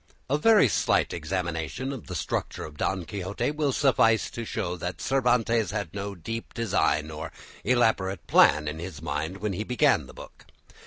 [0.31, 4.99] A very slight examination of the structure of "Don Quixote" will suffice to show that
[4.99, 7.31] Cervantes had no deep design or
[7.63, 10.47] elaborate plan in his mind when he began the book.